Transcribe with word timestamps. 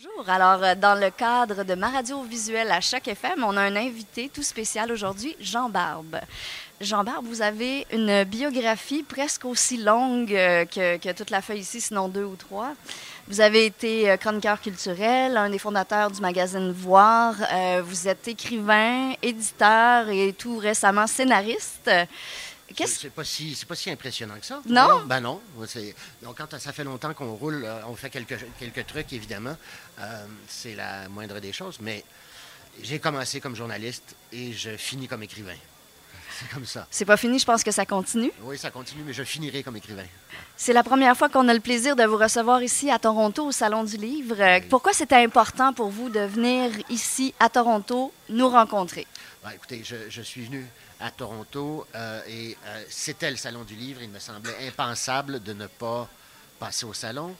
Bonjour. 0.00 0.28
Alors, 0.28 0.62
euh, 0.62 0.74
dans 0.76 0.94
le 0.94 1.10
cadre 1.10 1.64
de 1.64 1.74
ma 1.74 1.88
radio 1.88 2.22
visuelle 2.22 2.70
à 2.70 2.80
chaque 2.80 3.08
FM, 3.08 3.42
on 3.42 3.56
a 3.56 3.62
un 3.62 3.74
invité 3.74 4.30
tout 4.32 4.42
spécial 4.44 4.92
aujourd'hui, 4.92 5.34
Jean 5.40 5.68
Barbe. 5.68 6.20
Jean 6.80 7.02
Barbe, 7.02 7.26
vous 7.26 7.42
avez 7.42 7.84
une 7.90 8.22
biographie 8.22 9.02
presque 9.02 9.44
aussi 9.44 9.78
longue 9.78 10.32
euh, 10.32 10.64
que, 10.66 11.12
toute 11.12 11.30
la 11.30 11.42
feuille 11.42 11.60
ici, 11.60 11.80
sinon 11.80 12.08
deux 12.08 12.22
ou 12.22 12.36
trois. 12.36 12.74
Vous 13.26 13.40
avez 13.40 13.66
été 13.66 14.10
euh, 14.10 14.16
chroniqueur 14.16 14.60
culturel, 14.60 15.36
un 15.36 15.50
des 15.50 15.58
fondateurs 15.58 16.12
du 16.12 16.20
magazine 16.20 16.70
Voir. 16.70 17.34
Vous 17.82 18.06
êtes 18.06 18.28
écrivain, 18.28 19.14
éditeur 19.22 20.08
et 20.10 20.32
tout 20.32 20.58
récemment 20.58 21.08
scénariste. 21.08 21.90
Qu'est-ce 22.74 23.00
C'est 23.00 23.10
pas 23.10 23.24
si 23.24 23.54
c'est 23.54 23.66
pas 23.66 23.74
si 23.74 23.90
impressionnant 23.90 24.38
que 24.38 24.46
ça. 24.46 24.62
Non? 24.66 25.04
Ben 25.06 25.20
non. 25.20 25.40
Donc 26.22 26.36
quand 26.36 26.58
ça 26.58 26.72
fait 26.72 26.84
longtemps 26.84 27.14
qu'on 27.14 27.34
roule, 27.34 27.64
euh, 27.64 27.80
on 27.86 27.94
fait 27.96 28.10
quelques 28.10 28.38
quelques 28.58 28.86
trucs 28.86 29.12
évidemment. 29.12 29.56
Euh, 30.00 30.26
c'est 30.46 30.74
la 30.74 31.08
moindre 31.08 31.40
des 31.40 31.52
choses. 31.52 31.78
Mais 31.80 32.04
j'ai 32.82 32.98
commencé 32.98 33.40
comme 33.40 33.56
journaliste 33.56 34.14
et 34.32 34.52
je 34.52 34.76
finis 34.76 35.08
comme 35.08 35.22
écrivain. 35.22 35.56
C'est 36.38 36.48
comme 36.54 36.66
ça. 36.66 36.86
c'est 36.90 37.04
pas 37.04 37.16
fini, 37.16 37.38
je 37.38 37.44
pense 37.44 37.64
que 37.64 37.70
ça 37.70 37.84
continue. 37.86 38.32
Oui, 38.42 38.56
ça 38.58 38.70
continue, 38.70 39.02
mais 39.04 39.12
je 39.12 39.22
finirai 39.24 39.62
comme 39.62 39.76
écrivain. 39.76 40.04
C'est 40.56 40.72
la 40.72 40.82
première 40.82 41.16
fois 41.16 41.28
qu'on 41.28 41.48
a 41.48 41.54
le 41.54 41.60
plaisir 41.60 41.96
de 41.96 42.04
vous 42.04 42.16
recevoir 42.16 42.62
ici 42.62 42.90
à 42.90 42.98
Toronto 42.98 43.46
au 43.46 43.52
Salon 43.52 43.84
du 43.84 43.96
Livre. 43.96 44.36
Pourquoi 44.68 44.92
c'était 44.92 45.16
important 45.22 45.72
pour 45.72 45.88
vous 45.88 46.08
de 46.08 46.20
venir 46.20 46.70
ici 46.90 47.34
à 47.40 47.48
Toronto 47.48 48.12
nous 48.28 48.48
rencontrer? 48.48 49.06
Ben, 49.42 49.50
écoutez, 49.50 49.82
je, 49.84 49.96
je 50.08 50.22
suis 50.22 50.44
venu 50.44 50.66
à 51.00 51.10
Toronto 51.10 51.86
euh, 51.94 52.20
et 52.26 52.56
euh, 52.66 52.84
c'était 52.88 53.30
le 53.30 53.36
Salon 53.36 53.62
du 53.64 53.74
Livre. 53.74 54.02
Il 54.02 54.10
me 54.10 54.18
semblait 54.18 54.66
impensable 54.66 55.42
de 55.42 55.52
ne 55.52 55.66
pas 55.66 56.08
passer 56.58 56.86
au 56.86 56.92
salon. 56.92 57.34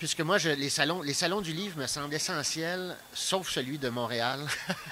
Puisque 0.00 0.22
moi, 0.22 0.38
les, 0.38 0.70
salons, 0.70 1.02
les 1.02 1.12
salons 1.12 1.42
du 1.42 1.52
livre 1.52 1.76
me 1.76 1.86
semblent 1.86 2.14
essentiels, 2.14 2.96
sauf 3.12 3.50
celui 3.50 3.76
de 3.76 3.90
Montréal, 3.90 4.40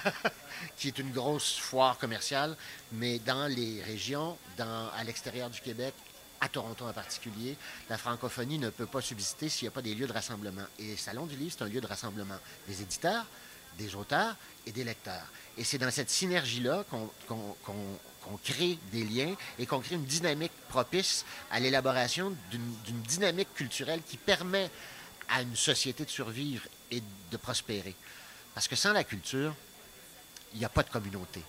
qui 0.77 0.87
est 0.87 0.99
une 0.99 1.09
grosse 1.11 1.57
foire 1.57 1.97
commerciale, 1.97 2.55
mais 2.91 3.17
dans 3.17 3.47
les 3.47 3.81
régions, 3.81 4.37
à 4.59 5.03
l'extérieur 5.03 5.49
du 5.49 5.61
Québec, 5.61 5.95
à 6.39 6.47
Toronto 6.47 6.85
en 6.85 6.93
particulier, 6.93 7.57
la 7.89 7.97
francophonie 7.97 8.59
ne 8.59 8.69
peut 8.69 8.85
pas 8.85 9.01
subsister 9.01 9.49
s'il 9.49 9.65
n'y 9.65 9.69
a 9.69 9.71
pas 9.71 9.81
des 9.81 9.95
lieux 9.95 10.05
de 10.05 10.13
rassemblement. 10.13 10.61
Et 10.77 10.83
les 10.83 10.95
salons 10.95 11.25
du 11.25 11.35
livre, 11.35 11.55
c'est 11.57 11.63
un 11.63 11.69
lieu 11.69 11.81
de 11.81 11.87
rassemblement 11.87 12.37
des 12.67 12.83
éditeurs, 12.83 13.25
des 13.79 13.95
auteurs 13.95 14.35
et 14.67 14.71
des 14.71 14.83
lecteurs. 14.83 15.25
Et 15.57 15.63
c'est 15.63 15.79
dans 15.79 15.89
cette 15.89 16.11
synergie-là 16.11 16.85
qu'on 16.87 18.37
crée 18.43 18.77
des 18.91 19.05
liens 19.05 19.33
et 19.57 19.65
qu'on 19.65 19.79
crée 19.79 19.95
une 19.95 20.05
dynamique 20.05 20.51
propice 20.67 21.25
à 21.49 21.59
l'élaboration 21.59 22.31
d'une 22.51 23.01
dynamique 23.07 23.51
culturelle 23.55 24.01
qui 24.07 24.17
permet 24.17 24.69
à 25.29 25.41
une 25.41 25.55
société 25.55 26.05
de 26.05 26.09
survivre 26.09 26.63
et 26.91 27.01
de 27.31 27.37
prospérer. 27.37 27.95
Parce 28.53 28.67
que 28.67 28.75
sans 28.75 28.93
la 28.93 29.03
culture, 29.03 29.53
il 30.53 30.59
n'y 30.59 30.65
a 30.65 30.69
pas 30.69 30.83
de 30.83 30.89
communauté. 30.89 31.41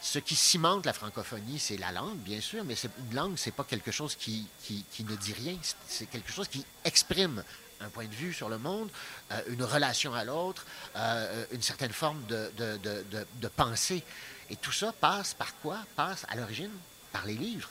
Ce 0.00 0.20
qui 0.20 0.36
cimente 0.36 0.86
la 0.86 0.92
francophonie, 0.92 1.58
c'est 1.58 1.76
la 1.76 1.90
langue, 1.90 2.18
bien 2.18 2.40
sûr, 2.40 2.64
mais 2.64 2.74
une 3.10 3.14
langue, 3.16 3.36
c'est 3.36 3.50
pas 3.50 3.64
quelque 3.64 3.90
chose 3.90 4.14
qui, 4.14 4.46
qui- 4.62 4.84
ne 5.04 5.16
dit 5.16 5.32
rien, 5.32 5.56
c'est- 5.88 6.06
quelque 6.06 6.30
chose 6.32 6.46
qui 6.48 6.64
exprime 6.84 7.42
un 7.80 7.88
point 7.88 8.06
de 8.06 8.14
vue 8.14 8.32
sur 8.32 8.48
le 8.48 8.58
monde, 8.58 8.90
euh, 9.32 9.40
une 9.48 9.62
relation 9.64 10.14
à 10.14 10.24
l'autre, 10.24 10.64
euh, 10.96 11.44
une 11.52 11.62
certaine 11.62 11.92
forme 11.92 12.24
de- 12.26 12.50
de- 12.56 12.76
de- 12.78 13.26
de 13.34 13.48
pensée. 13.48 14.02
Et 14.50 14.56
tout 14.56 14.72
ça 14.72 14.92
passe 14.92 15.34
par 15.34 15.54
quoi? 15.58 15.78
Passe 15.96 16.24
à 16.28 16.36
l'origine 16.36 16.70
par 17.12 17.26
les 17.26 17.34
livres. 17.34 17.68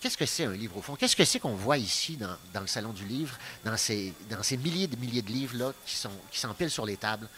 Qu'est-ce 0.00 0.16
que 0.16 0.26
c'est 0.26 0.44
un 0.44 0.52
livre 0.52 0.76
au 0.78 0.82
fond? 0.82 0.96
Qu'est-ce 0.96 1.16
que 1.16 1.24
c'est 1.24 1.40
qu'on 1.40 1.54
voit 1.54 1.76
ici 1.78 2.16
dans, 2.16 2.60
le 2.60 2.66
Salon 2.66 2.92
du 2.92 3.04
Livre, 3.04 3.36
dans 3.64 3.76
ces, 3.76 4.14
dans 4.30 4.42
ces 4.42 4.56
milliers 4.56 4.86
de 4.86 4.96
milliers 4.96 5.22
de 5.22 5.30
livres-là 5.30 5.72
qui 5.86 5.94
sont- 5.96 6.10
qui 6.30 6.38
s'empilent 6.38 6.70
sur 6.70 6.86
les 6.86 6.96
tables? 6.96 7.28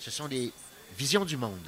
Ce 0.00 0.10
sont 0.10 0.28
des 0.28 0.52
visions 0.98 1.24
du 1.24 1.36
monde. 1.36 1.66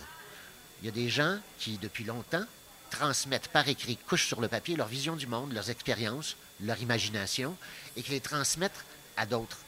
Il 0.83 0.87
y 0.87 0.89
a 0.89 0.93
des 0.93 1.09
gens 1.09 1.39
qui, 1.59 1.79
depuis 1.79 2.05
longtemps, 2.05 2.45
transmettent 2.91 3.49
par 3.49 3.67
écrit, 3.69 3.97
couchent 3.97 4.27
sur 4.27 4.41
le 4.41 4.49
papier 4.49 4.77
leur 4.77 4.89
vision 4.89 5.17
du 5.17 5.27
monde, 5.27 5.53
leurs 5.53 5.71
expériences, 5.71 6.37
leur 6.61 6.79
imagination, 6.81 7.57
et 7.97 8.03
qui 8.03 8.11
les 8.11 8.21
transmettent 8.21 8.85
à 9.17 9.27
d'autres. 9.27 9.59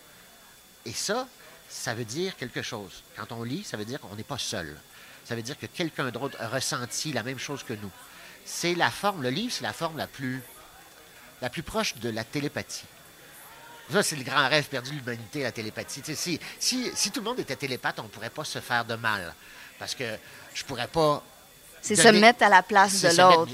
Et 0.84 0.92
ça, 0.92 1.26
ça 1.68 1.94
veut 1.94 2.04
dire 2.04 2.36
quelque 2.36 2.62
chose. 2.62 3.02
Quand 3.16 3.32
on 3.32 3.42
lit, 3.42 3.64
ça 3.64 3.76
veut 3.76 3.84
dire 3.84 4.00
qu'on 4.00 4.14
n'est 4.16 4.22
pas 4.22 4.38
seul. 4.38 4.78
Ça 5.24 5.34
veut 5.34 5.42
dire 5.42 5.58
que 5.58 5.66
quelqu'un 5.66 6.10
d'autre 6.10 6.36
a 6.40 6.48
ressenti 6.48 7.12
la 7.12 7.22
même 7.22 7.38
chose 7.38 7.62
que 7.62 7.74
nous. 7.74 7.90
C'est 8.50 8.74
la 8.74 8.90
forme, 8.90 9.22
le 9.22 9.28
livre, 9.28 9.52
c'est 9.52 9.62
la 9.62 9.74
forme 9.74 9.98
la 9.98 10.06
plus, 10.06 10.42
la 11.42 11.50
plus 11.50 11.62
proche 11.62 11.96
de 11.96 12.08
la 12.08 12.24
télépathie. 12.24 12.86
Ça, 13.92 14.02
c'est 14.02 14.16
le 14.16 14.24
grand 14.24 14.48
rêve 14.48 14.66
perdu 14.68 14.90
de 14.90 14.96
l'humanité, 14.96 15.42
la 15.42 15.52
télépathie. 15.52 16.02
Si, 16.14 16.40
si, 16.58 16.90
si 16.94 17.10
tout 17.10 17.20
le 17.20 17.24
monde 17.24 17.40
était 17.40 17.56
télépathe, 17.56 17.98
on 18.00 18.04
ne 18.04 18.08
pourrait 18.08 18.30
pas 18.30 18.44
se 18.44 18.58
faire 18.60 18.86
de 18.86 18.94
mal. 18.94 19.34
Parce 19.78 19.94
que 19.94 20.16
je 20.54 20.64
pourrais 20.64 20.88
pas 20.88 21.22
C'est 21.80 21.96
se 21.96 22.02
mettre 22.20 22.42
à 22.42 22.48
la 22.48 22.62
place 22.62 22.92
de 23.10 23.16
l'autre. 23.36 23.50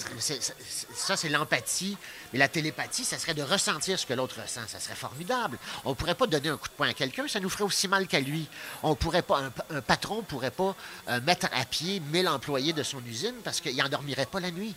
Ça, 0.94 1.16
c'est 1.16 1.28
l'empathie. 1.28 1.96
Mais 2.32 2.38
la 2.38 2.48
télépathie, 2.48 3.04
ça 3.04 3.18
serait 3.18 3.34
de 3.34 3.42
ressentir 3.42 3.98
ce 3.98 4.06
que 4.06 4.12
l'autre 4.14 4.40
ressent. 4.42 4.62
Ça 4.66 4.80
serait 4.80 4.94
formidable. 4.96 5.56
On 5.84 5.90
ne 5.90 5.94
pourrait 5.94 6.14
pas 6.16 6.26
donner 6.26 6.48
un 6.48 6.56
coup 6.56 6.68
de 6.68 6.72
poing 6.74 6.88
à 6.88 6.92
quelqu'un, 6.94 7.28
ça 7.28 7.38
nous 7.40 7.48
ferait 7.50 7.64
aussi 7.64 7.86
mal 7.86 8.06
qu'à 8.08 8.18
lui. 8.20 8.48
On 8.82 8.94
pourrait 8.96 9.22
pas, 9.22 9.38
un, 9.38 9.50
pa- 9.50 9.64
un 9.70 9.80
patron 9.80 10.16
ne 10.16 10.22
pourrait 10.22 10.50
pas 10.50 10.74
euh, 11.08 11.20
mettre 11.20 11.46
à 11.52 11.64
pied 11.64 12.00
1000 12.00 12.26
employés 12.28 12.72
de 12.72 12.82
son 12.82 12.98
usine 13.06 13.34
parce 13.44 13.60
qu'il 13.60 13.76
n'endormirait 13.76 14.26
pas 14.26 14.40
la 14.40 14.50
nuit. 14.50 14.74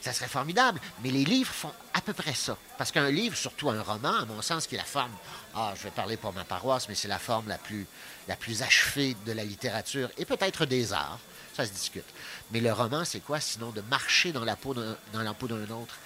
Ça 0.00 0.12
serait 0.12 0.28
formidable. 0.28 0.80
Mais 1.02 1.10
les 1.10 1.24
livres 1.24 1.52
font 1.52 1.72
à 1.94 2.00
peu 2.00 2.12
près 2.12 2.34
ça. 2.34 2.56
Parce 2.78 2.90
qu'un 2.90 3.10
livre, 3.10 3.36
surtout 3.36 3.70
un 3.70 3.82
roman, 3.82 4.14
à 4.14 4.24
mon 4.24 4.40
sens, 4.42 4.66
qui 4.66 4.74
est 4.74 4.78
la 4.78 4.84
forme, 4.84 5.12
ah, 5.54 5.74
je 5.76 5.84
vais 5.84 5.90
parler 5.90 6.16
pour 6.16 6.32
ma 6.32 6.44
paroisse, 6.44 6.88
mais 6.88 6.94
c'est 6.94 7.08
la 7.08 7.18
forme 7.18 7.48
la 7.48 7.58
plus, 7.58 7.86
la 8.28 8.36
plus 8.36 8.62
achevée 8.62 9.16
de 9.26 9.32
la 9.32 9.44
littérature 9.44 10.10
et 10.16 10.24
peut-être 10.24 10.64
des 10.66 10.92
arts. 10.92 11.18
Ça 11.54 11.66
se 11.66 11.72
discute. 11.72 12.04
Mais 12.52 12.60
le 12.60 12.72
roman, 12.72 13.04
c'est 13.04 13.20
quoi? 13.20 13.40
Sinon 13.40 13.70
de 13.70 13.80
marcher 13.82 14.32
dans 14.32 14.44
la 14.44 14.56
peau 14.56 14.72
d'un, 14.72 14.96
autre 15.70 15.96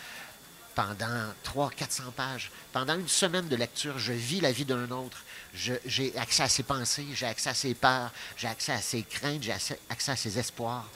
pendant 0.75 1.32
300, 1.44 1.71
400 1.76 2.03
pages. 2.16 2.50
Pendant 2.72 2.94
une 2.94 3.06
semaine 3.06 3.47
de 3.49 3.55
lecture, 3.55 3.99
je 3.99 4.12
vis 4.12 4.41
la 4.41 4.50
vie 4.50 4.65
d'un 4.65 4.91
autre. 4.91 5.22
J'ai 5.55 6.16
accès 6.16 6.43
à 6.43 6.49
ses 6.49 6.65
pensées, 6.65 7.06
j'ai 7.15 7.26
accès 7.26 7.50
à 7.50 7.55
ses 7.55 7.75
peurs, 7.75 8.11
j'ai 8.37 8.49
accès 8.49 8.72
à 8.72 8.81
ses 8.81 9.03
craintes, 9.03 9.43
j'ai 9.43 9.53
accès 9.53 10.12
à 10.12 10.16
ses 10.16 10.38
espoirs. 10.38 10.88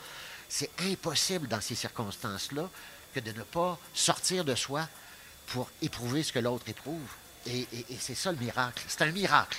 C'est 0.48 0.70
impossible 0.90 1.48
dans 1.48 1.60
ces 1.60 1.74
circonstances-là 1.74 2.68
que 3.14 3.20
de 3.20 3.32
ne 3.32 3.42
pas 3.42 3.78
sortir 3.94 4.44
de 4.44 4.54
soi 4.54 4.88
pour 5.48 5.68
éprouver 5.82 6.22
ce 6.22 6.32
que 6.32 6.38
l'autre 6.38 6.68
éprouve. 6.68 7.08
Et, 7.46 7.66
c'est 7.98 8.14
ça 8.14 8.32
le 8.32 8.38
miracle. 8.38 8.82
C'est 8.86 9.02
un 9.02 9.10
miracle. 9.10 9.58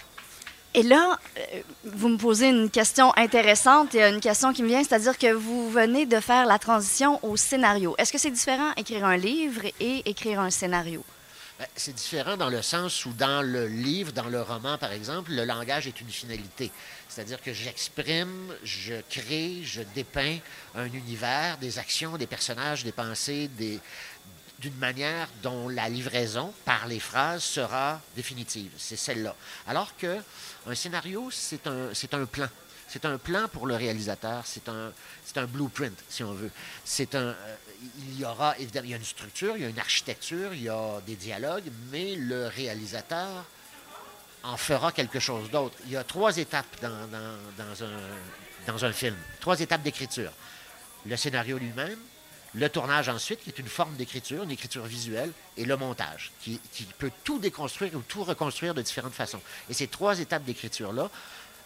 Et 0.75 0.83
là, 0.83 1.19
euh, 1.37 1.61
vous 1.83 2.09
me 2.09 2.17
posez 2.17 2.49
une 2.49 2.69
question 2.69 3.11
intéressante 3.17 3.95
et 3.95 4.03
une 4.03 4.19
question 4.19 4.53
qui 4.53 4.61
me 4.61 4.67
vient, 4.67 4.83
c'est-à-dire 4.83 5.17
que 5.17 5.33
vous 5.33 5.71
venez 5.71 6.05
de 6.05 6.19
faire 6.19 6.45
la 6.45 6.59
transition 6.59 7.19
au 7.25 7.35
scénario. 7.37 7.95
Est-ce 7.97 8.11
que 8.11 8.19
c'est 8.19 8.29
différent 8.29 8.71
écrire 8.77 9.03
un 9.03 9.17
livre 9.17 9.63
et 9.79 10.07
écrire 10.07 10.39
un 10.39 10.51
scénario? 10.51 11.03
Ben, 11.59 11.67
C'est 11.75 11.93
différent 11.93 12.37
dans 12.37 12.49
le 12.49 12.61
sens 12.61 13.05
où 13.05 13.11
dans 13.11 13.41
le 13.41 13.67
livre, 13.67 14.13
dans 14.13 14.29
le 14.29 14.41
roman 14.41 14.77
par 14.77 14.93
exemple, 14.93 15.31
le 15.31 15.43
langage 15.43 15.87
est 15.87 15.99
une 15.99 16.09
finalité. 16.09 16.71
C'est-à-dire 17.09 17.41
que 17.41 17.51
j'exprime, 17.51 18.55
je 18.63 18.93
crée, 19.09 19.59
je 19.63 19.81
dépeins 19.93 20.37
un 20.75 20.85
univers, 20.85 21.57
des 21.57 21.77
actions, 21.77 22.15
des 22.17 22.27
personnages, 22.27 22.85
des 22.85 22.93
pensées, 22.93 23.49
d'une 24.59 24.75
manière 24.75 25.27
dont 25.43 25.67
la 25.67 25.89
livraison 25.89 26.53
par 26.63 26.87
les 26.87 26.99
phrases 26.99 27.43
sera 27.43 27.99
définitive. 28.15 28.71
C'est 28.77 28.95
celle-là. 28.95 29.35
Alors 29.67 29.97
que 29.97 30.17
un 30.65 30.75
scénario, 30.75 31.29
c'est 31.29 31.67
un, 31.67 31.93
c'est 31.93 32.13
un 32.13 32.25
plan. 32.25 32.47
C'est 32.89 33.05
un 33.05 33.17
plan 33.17 33.47
pour 33.47 33.67
le 33.67 33.75
réalisateur. 33.75 34.41
C'est 34.45 34.67
un, 34.67 34.91
un 35.35 35.45
blueprint, 35.45 35.97
si 36.09 36.23
on 36.23 36.33
veut. 36.33 36.51
C'est 36.83 37.13
un, 37.15 37.19
euh, 37.19 37.55
il 37.99 38.19
y 38.19 38.25
aura 38.25 38.57
évidemment, 38.57 38.85
il 38.85 38.91
y 38.91 38.93
a 38.93 38.97
une 38.97 39.03
structure, 39.05 39.55
il 39.57 39.61
y 39.63 39.65
a 39.65 39.69
une 39.69 39.79
architecture, 39.79 40.53
il 40.53 40.63
y 40.63 40.69
a 40.69 40.99
des 41.05 41.15
dialogues, 41.15 41.69
mais 41.91 42.15
le 42.15 42.47
réalisateur 42.47 43.45
en 44.43 44.57
fera 44.57 44.91
quelque 44.91 45.19
chose 45.19 45.49
d'autre. 45.51 45.75
Il 45.85 45.91
y 45.91 45.97
a 45.97 46.03
trois 46.03 46.37
étapes 46.37 46.65
dans, 46.81 46.89
dans- 46.89 47.37
dans 47.57 47.83
un, 47.83 47.99
dans 48.67 48.85
un 48.85 48.91
film, 48.91 49.15
trois 49.39 49.59
étapes 49.59 49.83
d'écriture. 49.83 50.31
Le 51.05 51.15
scénario 51.15 51.57
lui-même, 51.57 51.97
le 52.55 52.67
tournage 52.69 53.09
ensuite, 53.09 53.43
qui 53.43 53.49
est 53.49 53.59
une 53.59 53.67
forme 53.67 53.95
d'écriture, 53.95 54.43
une 54.43 54.51
écriture 54.51 54.85
visuelle, 54.85 55.31
et 55.57 55.65
le 55.65 55.77
montage, 55.77 56.31
qui, 56.41 56.59
qui 56.73 56.83
peut 56.85 57.11
tout 57.23 57.37
déconstruire 57.39 57.93
ou 57.95 58.01
tout 58.01 58.23
reconstruire 58.23 58.73
de 58.73 58.81
différentes 58.81 59.13
façons. 59.13 59.41
Et 59.69 59.73
ces 59.73 59.87
trois 59.87 60.19
étapes 60.19 60.43
d'écriture-là, 60.43 61.09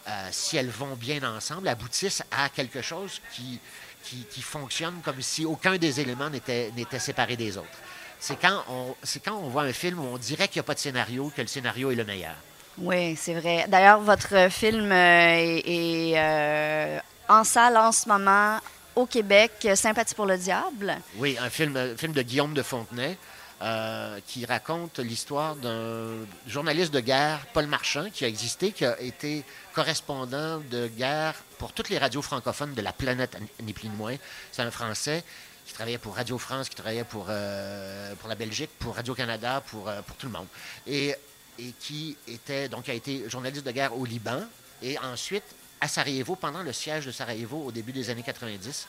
euh, 0.06 0.28
si 0.30 0.56
elles 0.56 0.70
vont 0.70 0.96
bien 0.96 1.22
ensemble, 1.22 1.68
aboutissent 1.68 2.22
à 2.30 2.48
quelque 2.48 2.82
chose 2.82 3.20
qui, 3.32 3.58
qui, 4.02 4.26
qui 4.30 4.42
fonctionne 4.42 5.00
comme 5.04 5.20
si 5.22 5.44
aucun 5.44 5.76
des 5.76 6.00
éléments 6.00 6.30
n'était 6.30 6.98
séparé 6.98 7.36
des 7.36 7.56
autres. 7.56 7.78
C'est 8.20 8.40
quand, 8.40 8.64
on, 8.68 8.94
quand 9.24 9.36
on 9.36 9.48
voit 9.48 9.62
un 9.62 9.72
film 9.72 9.98
où 9.98 10.06
on 10.14 10.18
dirait 10.18 10.48
qu'il 10.48 10.60
n'y 10.60 10.64
a 10.64 10.66
pas 10.66 10.74
de 10.74 10.78
scénario 10.78 11.32
que 11.34 11.42
le 11.42 11.46
scénario 11.46 11.90
est 11.90 11.94
le 11.94 12.04
meilleur. 12.04 12.36
Oui, 12.78 13.16
c'est 13.16 13.34
vrai. 13.34 13.66
D'ailleurs, 13.68 14.00
votre 14.00 14.50
film 14.50 14.90
euh, 14.90 15.36
est, 15.36 15.62
est, 15.66 16.18
euh, 16.18 16.98
en 17.28 17.44
salle 17.44 17.76
en 17.76 17.92
ce 17.92 18.08
moment 18.08 18.58
au 18.96 19.06
Québec, 19.06 19.68
Sympathie 19.74 20.14
pour 20.14 20.26
le 20.26 20.38
diable. 20.38 20.96
Oui, 21.16 21.36
un 21.40 21.50
film, 21.50 21.76
un 21.76 21.96
film 21.96 22.12
de 22.12 22.22
Guillaume 22.22 22.54
de 22.54 22.62
Fontenay 22.62 23.16
euh, 23.62 24.18
qui 24.26 24.44
raconte 24.44 24.98
l'histoire 24.98 25.54
d'un 25.54 26.26
journaliste 26.48 26.92
de 26.92 26.98
guerre, 26.98 27.46
Paul 27.52 27.66
Marchand, 27.66 28.10
qui 28.12 28.24
a 28.24 28.28
existé, 28.28 28.72
qui 28.72 28.84
a 28.84 29.00
été 29.00 29.44
correspondant 29.72 30.58
de 30.58 30.88
guerre 30.88 31.34
pour 31.58 31.72
toutes 31.72 31.88
les 31.88 31.98
radios 31.98 32.20
francophones 32.20 32.74
de 32.74 32.82
la 32.82 32.92
planète, 32.92 33.38
ni 33.62 33.72
plus 33.72 33.88
ni 33.88 33.96
moins. 33.96 34.16
C'est 34.50 34.62
un 34.62 34.70
Français 34.72 35.22
qui 35.64 35.72
travaillait 35.72 35.98
pour 35.98 36.16
Radio 36.16 36.36
France, 36.36 36.68
qui 36.68 36.74
travaillait 36.74 37.04
pour, 37.04 37.26
euh, 37.28 38.14
pour 38.16 38.28
la 38.28 38.34
Belgique, 38.34 38.70
pour 38.78 38.96
Radio-Canada, 38.96 39.62
pour, 39.64 39.88
euh, 39.88 40.02
pour 40.02 40.16
tout 40.16 40.26
le 40.26 40.32
monde. 40.32 40.48
Et, 40.86 41.14
et 41.58 41.72
qui 41.78 42.16
était, 42.26 42.68
donc, 42.68 42.88
a 42.88 42.92
été 42.92 43.30
journaliste 43.30 43.64
de 43.64 43.70
guerre 43.70 43.96
au 43.96 44.04
Liban 44.04 44.42
et 44.82 44.98
ensuite 44.98 45.44
à 45.80 45.86
Sarajevo 45.86 46.34
pendant 46.34 46.62
le 46.64 46.72
siège 46.72 47.06
de 47.06 47.12
Sarajevo 47.12 47.66
au 47.66 47.72
début 47.72 47.92
des 47.92 48.10
années 48.10 48.24
90, 48.24 48.88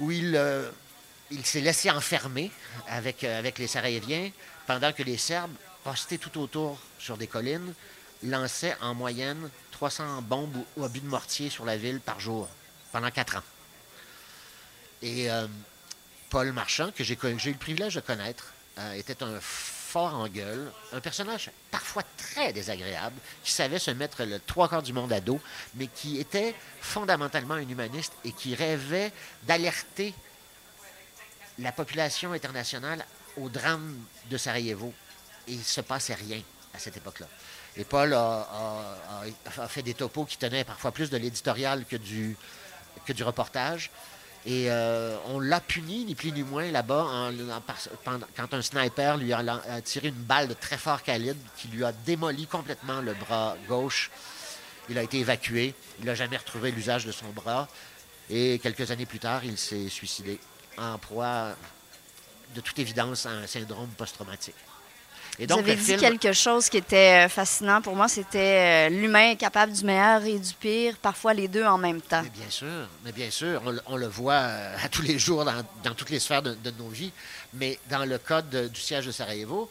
où 0.00 0.10
il, 0.10 0.36
il 1.34 1.44
s'est 1.44 1.60
laissé 1.60 1.90
enfermer 1.90 2.50
avec, 2.88 3.24
euh, 3.24 3.38
avec 3.38 3.58
les 3.58 3.66
Sarajeviens 3.66 4.30
pendant 4.66 4.92
que 4.92 5.02
les 5.02 5.18
Serbes, 5.18 5.54
postés 5.82 6.18
tout 6.18 6.38
autour 6.40 6.78
sur 6.98 7.16
des 7.16 7.26
collines, 7.26 7.74
lançaient 8.22 8.76
en 8.80 8.94
moyenne 8.94 9.50
300 9.72 10.22
bombes 10.22 10.56
ou, 10.56 10.80
ou 10.80 10.84
obus 10.84 11.00
de 11.00 11.06
mortier 11.06 11.50
sur 11.50 11.64
la 11.64 11.76
ville 11.76 12.00
par 12.00 12.20
jour 12.20 12.48
pendant 12.92 13.10
quatre 13.10 13.36
ans. 13.36 13.42
Et 15.02 15.30
euh, 15.30 15.46
Paul 16.30 16.52
Marchand, 16.52 16.90
que 16.94 17.04
j'ai 17.04 17.14
eu 17.14 17.52
le 17.52 17.58
privilège 17.58 17.96
de 17.96 18.00
connaître, 18.00 18.54
euh, 18.78 18.94
était 18.94 19.22
un 19.22 19.38
fort 19.40 20.14
en 20.14 20.28
gueule, 20.28 20.72
un 20.92 21.00
personnage 21.00 21.50
parfois 21.70 22.02
très 22.16 22.52
désagréable, 22.52 23.16
qui 23.44 23.52
savait 23.52 23.78
se 23.78 23.90
mettre 23.90 24.24
le 24.24 24.40
trois 24.40 24.68
quarts 24.68 24.82
du 24.82 24.92
monde 24.92 25.12
à 25.12 25.20
dos, 25.20 25.40
mais 25.74 25.88
qui 25.88 26.18
était 26.18 26.54
fondamentalement 26.80 27.54
un 27.54 27.68
humaniste 27.68 28.12
et 28.24 28.32
qui 28.32 28.54
rêvait 28.54 29.12
d'alerter 29.42 30.14
la 31.58 31.72
population 31.72 32.32
internationale 32.32 33.04
au 33.36 33.48
drame 33.48 33.96
de 34.30 34.36
Sarajevo. 34.36 34.92
Et 35.48 35.52
il 35.52 35.58
ne 35.58 35.64
se 35.64 35.80
passait 35.80 36.14
rien 36.14 36.40
à 36.74 36.78
cette 36.78 36.96
époque-là. 36.96 37.26
Et 37.76 37.84
Paul 37.84 38.12
a, 38.14 39.26
fait 39.68 39.82
des 39.82 39.94
topos 39.94 40.24
qui 40.24 40.38
tenaient 40.38 40.64
parfois 40.64 40.92
plus 40.92 41.10
de 41.10 41.16
l'éditorial 41.16 41.84
que 41.84 41.96
du, 41.96 42.36
que 43.04 43.12
du 43.12 43.22
reportage. 43.24 43.90
Et 44.46 44.70
euh, 44.70 45.16
on 45.26 45.40
l'a 45.40 45.60
puni, 45.60 46.04
ni 46.04 46.14
plus 46.14 46.30
ni 46.30 46.42
moins, 46.42 46.70
là-bas, 46.70 47.30
quand 48.36 48.54
un 48.54 48.62
sniper 48.62 49.16
lui 49.16 49.32
a, 49.32 49.38
a 49.38 49.80
tiré 49.80 50.08
une 50.08 50.14
balle 50.14 50.48
de 50.48 50.54
très 50.54 50.76
fort 50.76 51.02
calibre 51.02 51.40
qui 51.56 51.68
lui 51.68 51.84
a 51.84 51.92
démoli 51.92 52.46
complètement 52.46 53.00
le 53.00 53.14
bras 53.14 53.56
gauche. 53.66 54.10
Il 54.90 54.98
a 54.98 55.02
été 55.02 55.18
évacué. 55.18 55.74
Il 56.00 56.04
n'a 56.04 56.14
jamais 56.14 56.36
retrouvé 56.36 56.70
l'usage 56.70 57.06
de 57.06 57.12
son 57.12 57.28
bras. 57.30 57.68
Et 58.28 58.58
quelques 58.62 58.90
années 58.90 59.06
plus 59.06 59.18
tard, 59.18 59.44
il 59.44 59.58
s'est 59.58 59.88
suicidé 59.88 60.38
en 60.78 60.98
proie, 60.98 61.50
de 62.54 62.60
toute 62.60 62.78
évidence, 62.78 63.26
à 63.26 63.30
un 63.30 63.46
syndrome 63.46 63.88
post-traumatique. 63.96 64.54
Et 65.38 65.46
Vous 65.46 65.58
avez 65.58 65.74
dit 65.74 65.82
film- 65.84 65.98
quelque 65.98 66.32
chose 66.32 66.68
qui 66.68 66.76
était 66.76 67.26
euh, 67.26 67.28
fascinant 67.28 67.82
pour 67.82 67.96
moi, 67.96 68.06
c'était 68.06 68.86
euh, 68.86 68.88
l'humain 68.88 69.30
est 69.32 69.36
capable 69.36 69.72
du 69.72 69.84
meilleur 69.84 70.22
et 70.24 70.38
du 70.38 70.54
pire, 70.54 70.96
parfois 71.02 71.34
les 71.34 71.48
deux 71.48 71.64
en 71.64 71.76
même 71.76 72.00
temps. 72.00 72.22
Mais 72.22 72.28
bien 72.30 72.48
sûr, 72.50 72.88
mais 73.04 73.10
bien 73.10 73.30
sûr, 73.32 73.60
on, 73.66 73.70
le- 73.70 73.82
on 73.86 73.96
le 73.96 74.06
voit 74.06 74.34
euh, 74.34 74.76
à 74.80 74.88
tous 74.88 75.02
les 75.02 75.18
jours 75.18 75.44
dans, 75.44 75.64
dans 75.82 75.94
toutes 75.94 76.10
les 76.10 76.20
sphères 76.20 76.42
de, 76.42 76.54
de 76.54 76.70
nos 76.78 76.88
vies. 76.88 77.10
Mais 77.52 77.80
dans 77.90 78.04
le 78.04 78.18
cas 78.18 78.42
de- 78.42 78.68
du 78.68 78.80
siège 78.80 79.06
de 79.06 79.10
Sarajevo, 79.10 79.68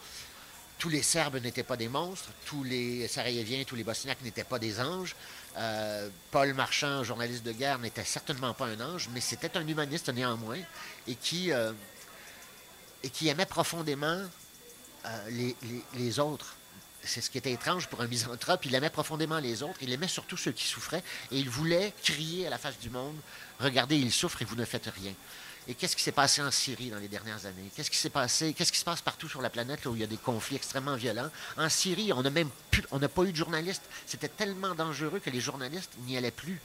tous 0.80 0.90
les 0.90 1.02
Serbes 1.02 1.38
n'étaient 1.42 1.64
pas 1.64 1.78
des 1.78 1.88
monstres, 1.88 2.30
tous 2.46 2.64
les 2.64 3.08
Sarajeviens, 3.08 3.64
tous 3.66 3.76
les 3.76 3.84
Bosniaques 3.84 4.22
n'étaient 4.22 4.44
pas 4.44 4.60
des 4.60 4.80
anges. 4.82 5.16
Euh, 5.58 6.10
Paul 6.32 6.54
Marchand, 6.54 7.04
journaliste 7.04 7.44
de 7.44 7.52
guerre, 7.54 7.80
n'était 7.80 8.04
certainement 8.04 8.54
pas 8.54 8.66
un 8.66 8.80
ange, 8.82 9.10
mais 9.14 9.22
c'était 9.22 9.56
un 9.58 9.66
humaniste 9.68 10.10
néanmoins 10.10 10.60
et 11.08 11.16
qui, 11.16 11.52
euh, 11.52 11.72
et 13.04 13.10
qui 13.10 13.28
aimait 13.30 13.46
profondément 13.46 14.22
euh, 15.06 15.30
les, 15.30 15.56
les- 15.64 15.84
les 15.96 16.20
autres. 16.20 16.56
C'est 17.06 17.20
ce 17.22 17.30
qui 17.30 17.38
était 17.38 17.52
étrange 17.52 17.88
pour 17.90 18.00
un 18.02 18.08
misanthrope. 18.08 18.66
Il 18.66 18.74
aimait 18.76 18.90
profondément 18.90 19.40
les 19.40 19.62
autres. 19.62 19.78
Il 19.82 19.92
aimait 19.92 20.08
surtout 20.08 20.38
ceux 20.38 20.54
qui 20.54 20.66
souffraient. 20.66 21.04
Et 21.32 21.38
il 21.38 21.50
voulait 21.50 21.94
crier 22.02 22.48
à 22.48 22.50
la 22.50 22.58
face 22.58 22.80
du 22.80 22.90
monde 22.90 23.16
Regardez, 23.60 23.98
ils 23.98 24.12
souffrent 24.14 24.42
et 24.42 24.46
vous 24.46 24.56
ne 24.56 24.64
faites 24.64 24.90
rien. 24.96 25.14
Et 25.68 25.76
qu'est-ce 25.76 25.96
qui 25.96 26.04
s'est 26.04 26.12
passé 26.12 26.42
en 26.42 26.52
Syrie 26.52 26.90
dans 26.90 26.98
les 26.98 27.08
dernières 27.08 27.46
années? 27.46 27.72
Qu'est-ce 27.76 27.90
qui 27.90 27.98
s'est 27.98 28.10
passé? 28.10 28.54
Qu'est-ce 28.54 28.72
qui 28.72 28.80
se 28.80 28.86
passe 28.86 29.02
partout 29.02 29.30
sur 29.30 29.42
la 29.42 29.50
planète 29.50 29.86
là, 29.86 29.92
où 29.92 29.96
il 29.96 30.02
y 30.02 30.04
a 30.04 30.08
des 30.08 30.18
conflits 30.18 30.58
extrêmement 30.58 30.96
violents? 30.96 31.30
En 31.58 31.70
Syrie, 31.70 32.12
on 32.12 32.22
n'a 32.22 32.30
même 32.30 32.50
plus, 32.70 32.84
on 32.92 33.00
n'a 33.00 33.08
pas 33.08 33.24
eu 33.24 33.32
de 33.32 33.38
journalistes. 33.38 33.84
C'était 34.06 34.28
tellement 34.28 34.76
dangereux 34.76 35.20
que 35.20 35.30
les 35.30 35.40
journalistes 35.40 35.92
n'y 36.06 36.18
allaient 36.18 36.32
plus. 36.32 36.60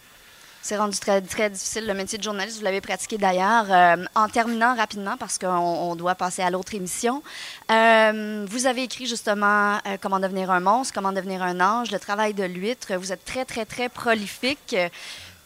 C'est 0.61 0.77
rendu 0.77 0.99
très, 0.99 1.21
très 1.23 1.50
difficile 1.50 1.87
le 1.87 1.95
métier 1.95 2.19
de 2.19 2.23
journaliste. 2.23 2.59
Vous 2.59 2.65
l'avez 2.65 2.81
pratiqué 2.81 3.17
d'ailleurs. 3.17 3.67
Euh, 3.71 4.05
en 4.15 4.29
terminant 4.29 4.75
rapidement, 4.75 5.17
parce 5.17 5.39
qu'on 5.39 5.47
on 5.49 5.95
doit 5.95 6.17
passer 6.17 6.43
à 6.43 6.50
l'autre 6.50 6.75
émission, 6.75 7.23
euh, 7.71 8.45
vous 8.49 8.67
avez 8.67 8.83
écrit 8.83 9.06
justement 9.06 9.77
euh, 9.87 9.97
Comment 10.00 10.19
devenir 10.19 10.50
un 10.50 10.61
monstre, 10.61 10.93
Comment 10.93 11.12
devenir 11.12 11.43
un 11.43 11.61
ange, 11.61 11.91
le 11.91 11.99
travail 11.99 12.35
de 12.35 12.45
l'huître. 12.45 12.93
Vous 12.97 13.12
êtes 13.12 13.25
très, 13.25 13.45
très, 13.45 13.65
très 13.65 13.89
prolifique. 13.89 14.75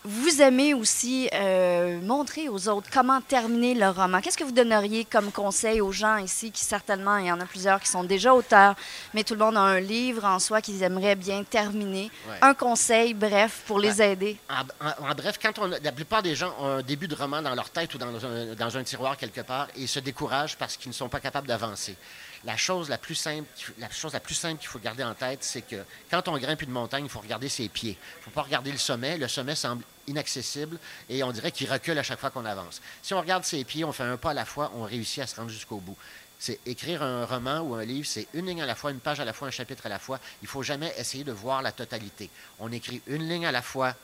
Vous 0.04 0.42
aimez 0.42 0.74
aussi 0.74 1.28
euh, 1.32 2.00
montrer 2.00 2.48
aux 2.48 2.68
autres 2.68 2.88
comment 2.92 3.20
terminer 3.20 3.74
le 3.74 3.88
roman. 3.88 4.20
Qu'est-ce 4.20 4.36
que 4.36 4.42
vous 4.42 4.50
donneriez 4.50 5.04
comme 5.04 5.30
conseil 5.30 5.80
aux 5.80 5.92
gens 5.92 6.16
ici, 6.16 6.50
qui 6.50 6.64
certainement, 6.64 7.18
il 7.18 7.26
y 7.26 7.30
en 7.32 7.38
a 7.40 7.46
plusieurs 7.46 7.78
qui 7.80 7.86
sont 7.88 8.02
déjà 8.02 8.34
auteurs, 8.34 8.74
mais 9.14 9.22
tout 9.22 9.34
le 9.34 9.40
monde 9.40 9.56
a 9.56 9.60
un 9.60 9.78
livre 9.78 10.24
en 10.24 10.40
soi 10.40 10.60
qu'ils 10.60 10.82
aimeraient 10.82 11.14
bien 11.14 11.44
terminer. 11.44 12.10
Ouais. 12.28 12.34
Un 12.42 12.54
conseil, 12.54 13.14
bref, 13.14 13.62
pour 13.68 13.78
les 13.78 14.02
aider. 14.02 14.36
En, 14.50 14.62
en- 14.84 15.10
en 15.10 15.14
bref, 15.14 15.38
quand 15.40 15.56
on, 15.60 15.66
la 15.66 15.92
plupart 15.92 16.20
des 16.22 16.34
gens 16.34 16.52
ont 16.58 16.78
un 16.78 16.82
début 16.82 17.06
de 17.06 17.14
roman 17.14 17.40
dans 17.40 17.54
leur 17.54 17.70
tête 17.70 17.94
ou 17.94 17.98
dans 17.98 18.08
un, 18.26 18.54
dans 18.58 18.76
un 18.76 18.82
tiroir 18.82 19.16
quelque 19.16 19.42
part 19.42 19.68
et 19.76 19.82
ils 19.82 19.88
se 19.88 20.00
découragent 20.00 20.56
parce 20.56 20.76
qu'ils 20.76 20.88
ne 20.90 20.94
sont 20.94 21.08
pas 21.08 21.20
capables 21.20 21.46
d'avancer. 21.46 21.94
La 22.44 22.56
chose 22.56 22.88
la 22.88 22.98
plus 22.98 23.14
simple, 23.14 23.46
la 23.78 23.88
chose 23.90 24.12
la 24.12 24.20
plus 24.20 24.34
simple 24.34 24.58
qu'il 24.58 24.68
faut 24.68 24.80
garder 24.80 25.04
en 25.04 25.14
tête, 25.14 25.44
c'est 25.44 25.62
que 25.62 25.84
quand 26.10 26.26
on 26.26 26.36
grimpe 26.38 26.62
une 26.62 26.70
montagne, 26.70 27.04
il 27.04 27.10
faut 27.10 27.20
regarder 27.20 27.48
ses 27.48 27.68
pieds. 27.68 27.96
Il 28.00 28.18
ne 28.18 28.24
faut 28.24 28.30
pas 28.30 28.42
regarder 28.42 28.72
le 28.72 28.78
sommet. 28.78 29.16
Le 29.16 29.28
sommet 29.28 29.54
semble 29.54 29.84
inaccessible 30.08 30.78
et 31.08 31.22
on 31.22 31.30
dirait 31.30 31.52
qu'il 31.52 31.70
recule 31.70 31.98
à 31.98 32.02
chaque 32.02 32.18
fois 32.18 32.30
qu'on 32.30 32.44
avance. 32.44 32.82
Si 33.02 33.14
on 33.14 33.20
regarde 33.20 33.44
ses 33.44 33.62
pieds, 33.64 33.84
on 33.84 33.92
fait 33.92 34.02
un 34.02 34.16
pas 34.16 34.30
à 34.30 34.34
la 34.34 34.44
fois, 34.44 34.72
on 34.74 34.82
réussit 34.82 35.22
à 35.22 35.26
se 35.26 35.36
rendre 35.36 35.50
jusqu'au 35.50 35.78
bout. 35.78 35.96
C'est 36.38 36.58
écrire 36.66 37.04
un 37.04 37.24
roman 37.24 37.60
ou 37.60 37.76
un 37.76 37.84
livre, 37.84 38.08
c'est 38.08 38.26
une 38.34 38.46
ligne 38.46 38.62
à 38.62 38.66
la 38.66 38.74
fois, 38.74 38.90
une 38.90 38.98
page 38.98 39.20
à 39.20 39.24
la 39.24 39.32
fois, 39.32 39.46
un 39.46 39.52
chapitre 39.52 39.86
à 39.86 39.88
la 39.88 40.00
fois. 40.00 40.18
Il 40.42 40.46
ne 40.46 40.48
faut 40.48 40.64
jamais 40.64 40.92
essayer 40.98 41.22
de 41.22 41.30
voir 41.30 41.62
la 41.62 41.70
totalité. 41.70 42.30
On 42.58 42.72
écrit 42.72 43.00
une 43.06 43.28
ligne 43.28 43.46
à 43.46 43.52
la 43.52 43.62
fois, 43.62 43.94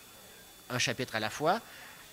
un 0.71 0.79
chapitre 0.79 1.17
à 1.17 1.21
la 1.21 1.31
fois. 1.31 1.61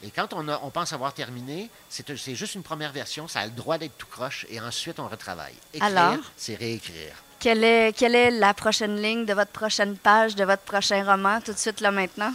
Et 0.05 0.11
quand 0.11 0.33
on, 0.33 0.47
a- 0.47 0.59
on 0.61 0.69
pense 0.69 0.93
avoir 0.93 1.13
terminé, 1.13 1.69
c'est 1.89 2.35
juste 2.35 2.53
une 2.55 2.61
première 2.63 2.91
version, 2.91 3.27
ça 3.27 3.39
a 3.39 3.45
le 3.45 3.51
droit 3.51 3.77
d'être 3.79 3.97
tout 3.97 4.05
croche, 4.07 4.45
et 4.49 4.59
ensuite 4.61 4.99
on 4.99 5.07
retravaille. 5.07 5.55
Écrire, 5.73 5.97
Alors? 5.97 6.23
c'est 6.37 6.53
réécrire. 6.55 7.15
Quelle 7.39 7.63
est, 7.63 7.91
quelle 7.97 8.13
est 8.15 8.29
la 8.31 8.53
prochaine 8.53 9.01
ligne 9.01 9.25
de 9.25 9.33
votre 9.33 9.51
prochaine 9.51 9.97
page, 9.97 10.35
de 10.35 10.43
votre 10.43 10.61
prochain 10.61 11.03
roman, 11.03 11.41
tout 11.41 11.53
de 11.53 11.57
suite 11.57 11.81
là 11.81 11.89
maintenant? 11.91 12.33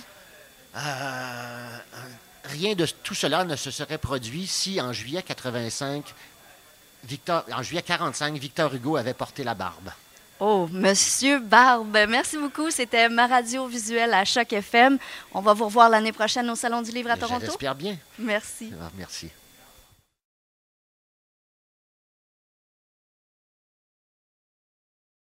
Euh, 0.77 1.79
rien 2.45 2.75
de 2.75 2.87
tout 2.87 3.15
cela 3.15 3.45
ne 3.45 3.55
se 3.57 3.71
serait 3.71 3.99
produit 3.99 4.47
si 4.47 4.81
en 4.81 4.93
juillet 4.93 5.23
85, 5.23 6.05
Victor, 7.05 7.45
en 7.53 7.63
juillet 7.63 7.83
45, 7.83 8.35
Victor 8.37 8.75
Hugo 8.75 8.97
avait 8.97 9.15
porté 9.15 9.43
la 9.45 9.55
barbe. 9.55 9.91
Oh, 10.41 10.67
Monsieur 10.73 11.39
Barbe, 11.39 11.99
merci 12.09 12.39
beaucoup. 12.39 12.71
C'était 12.71 13.11
ma 13.11 13.27
radio 13.27 13.67
visuelle 13.67 14.15
à 14.15 14.25
Choc 14.25 14.53
FM. 14.53 14.99
On 15.35 15.41
va 15.43 15.53
vous 15.53 15.67
revoir 15.67 15.91
l'année 15.91 16.13
prochaine 16.13 16.49
au 16.49 16.55
Salon 16.55 16.81
du 16.81 16.91
Livre 16.93 17.11
à 17.11 17.17
Toronto. 17.19 17.45
J'espère 17.45 17.75
bien. 17.75 17.97
Merci. 18.19 18.73
Ah, 18.81 18.91
merci. 18.97 19.29